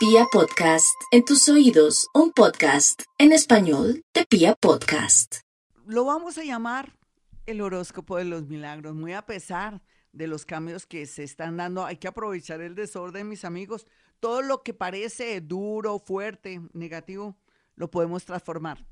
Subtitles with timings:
[0.00, 5.40] Pia Podcast, en tus oídos, un podcast en español de Pia Podcast.
[5.84, 6.96] Lo vamos a llamar
[7.44, 9.82] el horóscopo de los milagros, muy a pesar
[10.12, 11.84] de los cambios que se están dando.
[11.84, 13.86] Hay que aprovechar el desorden, mis amigos.
[14.20, 17.36] Todo lo que parece duro, fuerte, negativo,
[17.74, 18.86] lo podemos transformar.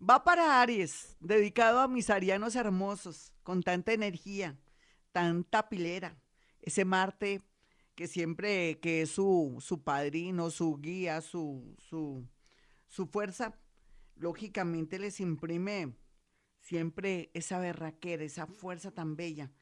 [0.00, 4.56] Va para Aries, dedicado a mis arianos hermosos, con tanta energía,
[5.12, 6.16] tanta pilera.
[6.62, 7.42] Ese Marte
[7.94, 12.26] que siempre, que es su, su padrino, su guía, su, su,
[12.88, 13.58] su fuerza,
[14.16, 15.96] lógicamente les imprime
[16.58, 19.52] siempre esa berraquera, esa fuerza tan bella.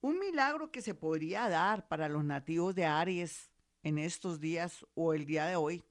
[0.00, 3.50] Un milagro que se podría dar para los nativos de Aries
[3.82, 5.84] en estos días o el día de hoy,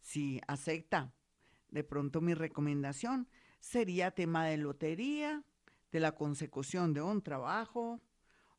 [0.00, 1.14] si acepta
[1.68, 3.28] de pronto mi recomendación,
[3.60, 5.44] sería tema de lotería,
[5.90, 8.00] de la consecución de un trabajo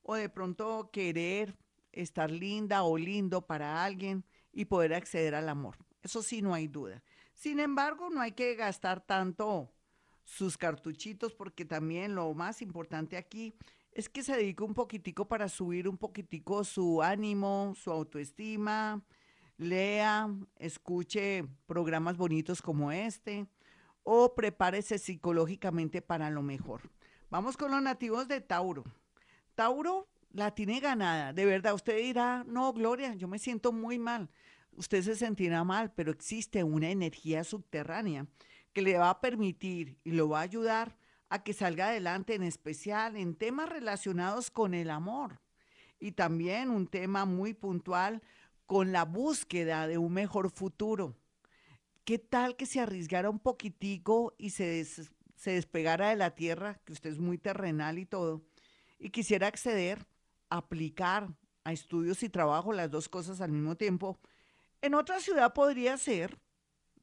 [0.02, 1.58] o de pronto querer
[1.96, 5.78] estar linda o lindo para alguien y poder acceder al amor.
[6.02, 7.04] Eso sí, no hay duda.
[7.34, 9.72] Sin embargo, no hay que gastar tanto
[10.24, 13.56] sus cartuchitos porque también lo más importante aquí
[13.92, 19.02] es que se dedique un poquitico para subir un poquitico su ánimo, su autoestima,
[19.58, 23.48] lea, escuche programas bonitos como este
[24.04, 26.82] o prepárese psicológicamente para lo mejor.
[27.30, 28.84] Vamos con los nativos de Tauro.
[29.56, 31.32] Tauro la tiene ganada.
[31.32, 34.30] De verdad, usted dirá, no, Gloria, yo me siento muy mal.
[34.74, 38.28] Usted se sentirá mal, pero existe una energía subterránea
[38.74, 40.98] que le va a permitir y lo va a ayudar
[41.30, 45.40] a que salga adelante, en especial en temas relacionados con el amor.
[46.00, 48.22] Y también un tema muy puntual
[48.66, 51.16] con la búsqueda de un mejor futuro.
[52.04, 56.92] ¿Qué tal que se arriesgara un poquitico y se, se despegara de la tierra, que
[56.92, 58.44] usted es muy terrenal y todo,
[59.00, 60.06] y quisiera acceder
[60.50, 61.30] aplicar
[61.64, 64.20] a estudios y trabajo, las dos cosas al mismo tiempo,
[64.82, 66.40] en otra ciudad podría ser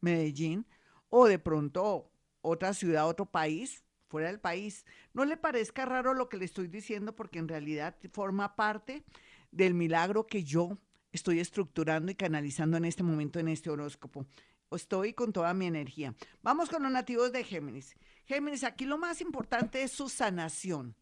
[0.01, 0.67] Medellín
[1.09, 4.85] o de pronto otra ciudad, otro país, fuera del país.
[5.15, 9.05] No le parezca raro lo que le estoy diciendo porque en realidad forma parte
[9.51, 10.79] del milagro que yo
[11.13, 14.27] estoy estructurando y canalizando en este momento en este horóscopo.
[14.71, 16.15] Estoy con toda mi energía.
[16.43, 17.95] Vamos con los nativos de Géminis.
[18.25, 20.95] Géminis, aquí lo más importante es su sanación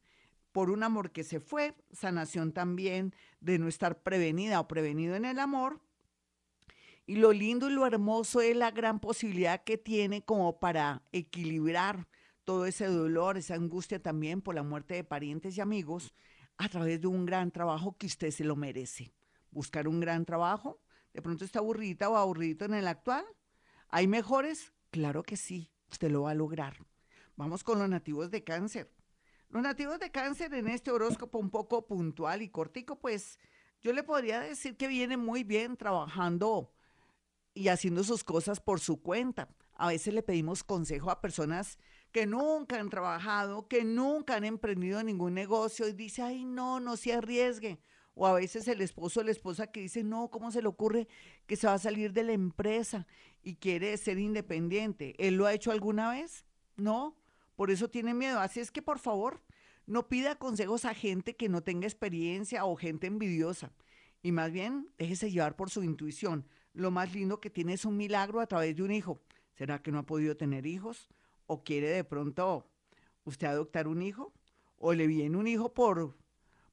[0.52, 5.24] por un amor que se fue, sanación también de no estar prevenida o prevenido en
[5.24, 5.80] el amor.
[7.06, 12.06] Y lo lindo y lo hermoso es la gran posibilidad que tiene como para equilibrar
[12.44, 16.14] todo ese dolor, esa angustia también por la muerte de parientes y amigos
[16.56, 19.12] a través de un gran trabajo que usted se lo merece.
[19.50, 20.80] Buscar un gran trabajo,
[21.12, 23.24] de pronto está aburrida o aburrido en el actual.
[23.88, 24.72] ¿Hay mejores?
[24.90, 26.76] Claro que sí, usted lo va a lograr.
[27.36, 28.90] Vamos con los nativos de cáncer.
[29.50, 33.40] Los nativos de cáncer en este horóscopo un poco puntual y cortico, pues
[33.82, 36.72] yo le podría decir que viene muy bien trabajando
[37.52, 39.48] y haciendo sus cosas por su cuenta.
[39.74, 41.78] A veces le pedimos consejo a personas
[42.12, 46.96] que nunca han trabajado, que nunca han emprendido ningún negocio y dice, ay, no, no
[46.96, 47.80] se arriesgue.
[48.14, 51.08] O a veces el esposo o la esposa que dice, no, ¿cómo se le ocurre
[51.46, 53.08] que se va a salir de la empresa
[53.42, 55.16] y quiere ser independiente?
[55.18, 56.44] ¿Él lo ha hecho alguna vez?
[56.76, 57.19] No,
[57.60, 58.40] por eso tiene miedo.
[58.40, 59.42] Así es que por favor,
[59.84, 63.70] no pida consejos a gente que no tenga experiencia o gente envidiosa.
[64.22, 66.48] Y más bien, déjese llevar por su intuición.
[66.72, 69.20] Lo más lindo que tiene es un milagro a través de un hijo.
[69.52, 71.10] ¿Será que no ha podido tener hijos?
[71.44, 72.66] ¿O quiere de pronto
[73.24, 74.32] usted adoptar un hijo?
[74.78, 76.16] ¿O le viene un hijo por,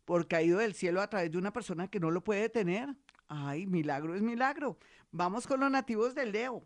[0.05, 2.95] por caído del cielo a través de una persona que no lo puede tener?
[3.27, 4.77] Ay, milagro es milagro.
[5.11, 6.65] Vamos con los nativos de Leo.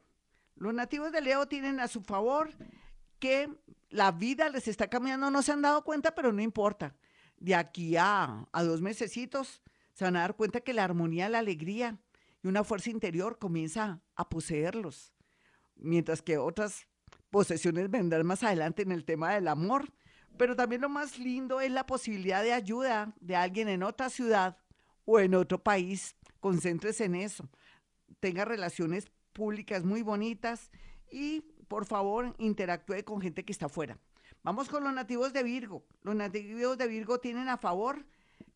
[0.57, 2.51] Los nativos de Leo tienen a su favor
[3.21, 3.49] que
[3.89, 6.95] la vida les está cambiando, no se han dado cuenta, pero no importa.
[7.37, 9.61] De aquí a, a dos mesecitos
[9.93, 11.99] se van a dar cuenta que la armonía, la alegría
[12.43, 15.13] y una fuerza interior comienza a poseerlos,
[15.75, 16.87] mientras que otras
[17.29, 19.93] posesiones vendrán más adelante en el tema del amor.
[20.37, 24.57] Pero también lo más lindo es la posibilidad de ayuda de alguien en otra ciudad
[25.05, 26.15] o en otro país.
[26.39, 27.49] Concéntrese en eso.
[28.19, 30.71] Tenga relaciones públicas muy bonitas
[31.11, 33.97] y por favor, interactúe con gente que está afuera.
[34.43, 35.85] Vamos con los nativos de Virgo.
[36.01, 38.05] Los nativos de Virgo tienen a favor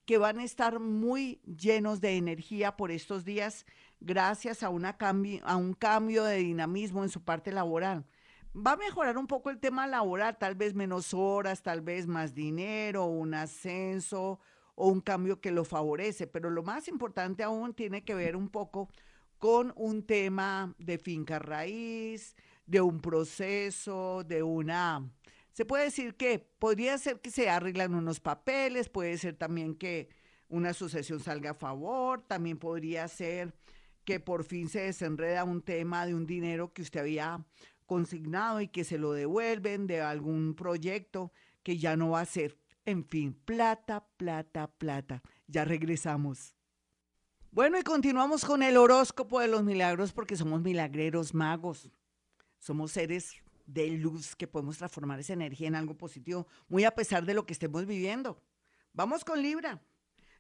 [0.06, 3.66] que van a estar muy llenos de energía por estos días
[4.02, 4.98] gracias a, una
[5.44, 8.06] a un cambio de dinamismo en su parte laboral.
[8.54, 12.36] Va a mejorar un poco el tema laboral, tal vez menos horas, tal vez más
[12.36, 14.42] dinero, un ascenso
[14.76, 18.50] o un cambio que lo favorece, pero lo más importante aún tiene que ver un
[18.50, 18.90] poco
[19.38, 22.36] con un tema de finca raíz,
[22.66, 25.10] de un proceso, de una...
[25.52, 30.10] Se puede decir que podría ser que se arreglan unos papeles, puede ser también que
[30.50, 33.54] una sucesión salga a favor, también podría ser
[34.04, 37.46] que por fin se desenreda un tema de un dinero que usted había
[37.86, 41.32] consignado y que se lo devuelven de algún proyecto
[41.64, 42.58] que ya no va a ser.
[42.86, 45.24] En fin, plata, plata, plata.
[45.48, 46.56] Ya regresamos.
[47.52, 51.90] Bueno, y continuamos con el horóscopo de los milagros porque somos milagreros magos.
[52.60, 53.36] Somos seres
[53.66, 57.46] de luz que podemos transformar esa energía en algo positivo, muy a pesar de lo
[57.46, 58.42] que estemos viviendo.
[58.94, 59.82] Vamos con Libra.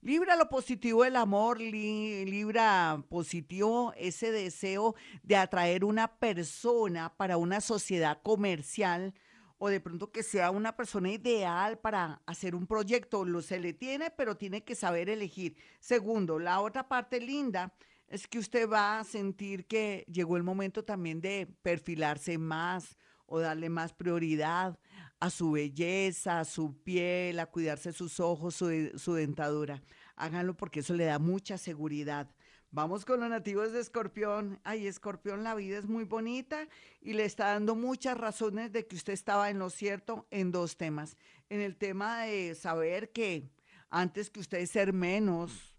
[0.02, 7.60] Libra lo positivo del amor, Libra positivo ese deseo de atraer una persona para una
[7.60, 9.16] sociedad comercial
[9.58, 13.26] o de pronto que sea una persona ideal para hacer un proyecto.
[13.26, 15.56] Lo se le tiene, pero tiene que saber elegir.
[15.80, 17.74] Segundo, la otra parte linda
[18.08, 23.40] es que usted va a sentir que llegó el momento también de perfilarse más o
[23.40, 24.80] darle más prioridad
[25.20, 29.82] a su belleza, a su piel, a cuidarse sus ojos, su, su dentadura.
[30.16, 32.30] Háganlo porque eso le da mucha seguridad.
[32.72, 34.60] Vamos con los nativos de Escorpión.
[34.64, 36.68] Ay, Escorpión, la vida es muy bonita
[37.02, 40.78] y le está dando muchas razones de que usted estaba en lo cierto en dos
[40.78, 41.16] temas.
[41.50, 43.50] En el tema de saber que
[43.90, 45.75] antes que usted ser menos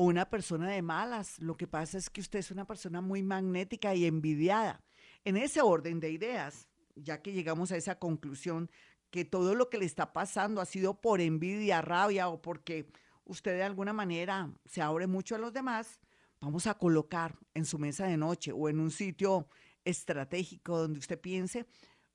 [0.00, 3.22] o una persona de malas, lo que pasa es que usted es una persona muy
[3.22, 4.82] magnética y envidiada.
[5.26, 8.70] En ese orden de ideas, ya que llegamos a esa conclusión
[9.10, 12.90] que todo lo que le está pasando ha sido por envidia, rabia o porque
[13.26, 16.00] usted de alguna manera se abre mucho a los demás,
[16.40, 19.48] vamos a colocar en su mesa de noche o en un sitio
[19.84, 21.66] estratégico donde usted piense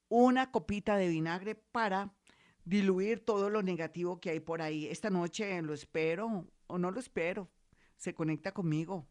[0.09, 2.15] una copita de vinagre para
[2.63, 4.87] diluir todo lo negativo que hay por ahí.
[4.87, 7.51] Esta noche lo espero o no lo espero.
[7.97, 9.07] Se conecta conmigo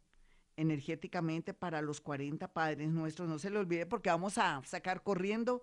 [0.56, 3.28] energéticamente para los 40 padres nuestros.
[3.28, 5.62] No se le olvide porque vamos a sacar corriendo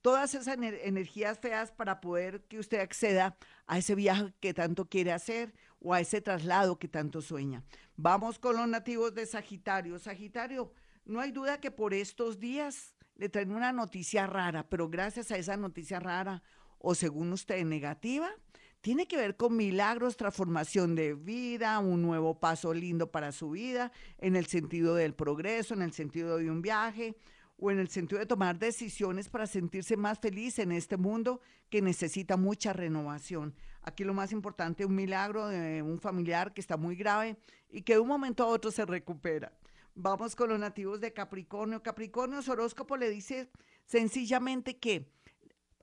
[0.00, 3.36] todas esas energías feas para poder que usted acceda
[3.66, 7.64] a ese viaje que tanto quiere hacer o a ese traslado que tanto sueña.
[7.96, 9.98] Vamos con los nativos de Sagitario.
[9.98, 10.72] Sagitario,
[11.04, 15.36] no hay duda que por estos días le traen una noticia rara, pero gracias a
[15.36, 16.42] esa noticia rara
[16.78, 18.30] o según usted negativa,
[18.80, 23.92] tiene que ver con milagros, transformación de vida, un nuevo paso lindo para su vida,
[24.18, 27.16] en el sentido del progreso, en el sentido de un viaje
[27.58, 31.40] o en el sentido de tomar decisiones para sentirse más feliz en este mundo
[31.70, 33.54] que necesita mucha renovación.
[33.82, 37.36] Aquí lo más importante, un milagro de un familiar que está muy grave
[37.70, 39.52] y que de un momento a otro se recupera.
[39.94, 41.82] Vamos con los nativos de Capricornio.
[41.82, 43.50] Capricornio, su horóscopo le dice
[43.84, 45.10] sencillamente que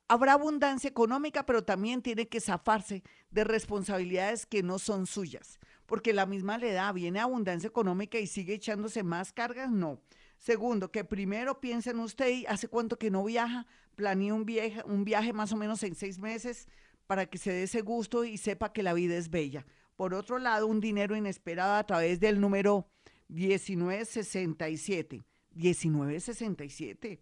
[0.07, 6.13] habrá abundancia económica, pero también tiene que zafarse de responsabilidades que no son suyas, porque
[6.13, 10.01] la misma le da, viene abundancia económica y sigue echándose más cargas, no.
[10.37, 13.65] Segundo, que primero piense en usted hace cuánto que no viaja,
[13.95, 16.67] planee un viaje, un viaje más o menos en seis meses
[17.07, 19.65] para que se dé ese gusto y sepa que la vida es bella.
[19.95, 22.89] Por otro lado, un dinero inesperado a través del número
[23.29, 25.23] 1967.
[25.53, 27.21] 1967.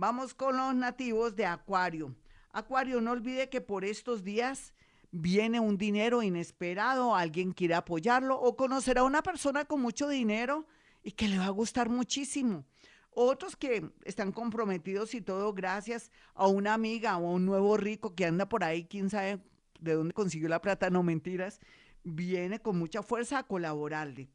[0.00, 2.14] Vamos con los nativos de Acuario.
[2.52, 4.72] Acuario, no olvide que por estos días
[5.10, 10.66] viene un dinero inesperado, alguien quiere apoyarlo o conocerá a una persona con mucho dinero
[11.02, 12.64] y que le va a gustar muchísimo.
[13.10, 18.14] Otros que están comprometidos y todo gracias a una amiga o a un nuevo rico
[18.14, 19.38] que anda por ahí, quién sabe
[19.80, 21.60] de dónde consiguió la plata, no mentiras,
[22.04, 24.30] viene con mucha fuerza a colaborarle.